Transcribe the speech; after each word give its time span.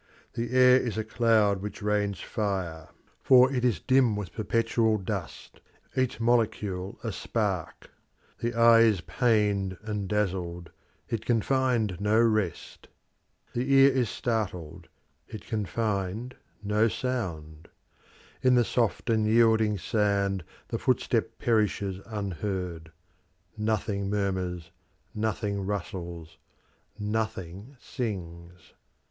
The 0.33 0.49
air 0.51 0.77
is 0.79 0.97
a 0.97 1.03
cloud 1.03 1.61
which 1.61 1.83
rains 1.83 2.19
fire, 2.21 2.89
for 3.21 3.53
it 3.53 3.63
is 3.63 3.79
dim 3.79 4.15
with 4.15 4.33
perpetual 4.33 4.97
dust 4.97 5.61
each 5.95 6.19
molecule 6.19 6.97
a 7.03 7.11
spark. 7.11 7.91
The 8.39 8.55
eye 8.55 8.79
is 8.79 9.01
pained 9.01 9.77
and 9.83 10.07
dazzled; 10.09 10.71
it 11.07 11.23
can 11.23 11.43
find 11.43 12.01
no 12.01 12.19
rest. 12.19 12.87
The 13.53 13.71
ear 13.71 13.91
is 13.91 14.09
startled; 14.09 14.87
it 15.27 15.45
can 15.45 15.67
find 15.67 16.35
no 16.63 16.87
sound. 16.87 17.67
In 18.41 18.55
the 18.55 18.65
soft 18.65 19.07
and 19.07 19.27
yielding 19.27 19.77
sand 19.77 20.43
the 20.69 20.79
footstep 20.79 21.37
perishes 21.37 21.99
unheard; 22.07 22.91
nothing 23.55 24.09
murmurs, 24.09 24.71
nothing 25.13 25.63
rustles, 25.63 26.39
nothing 26.97 27.77
sings. 27.79 28.73